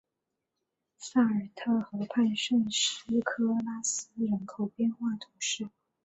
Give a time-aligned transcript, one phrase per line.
[0.97, 5.69] 萨尔特河畔圣斯科拉斯人口变化图示